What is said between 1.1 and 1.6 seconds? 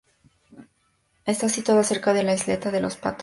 Está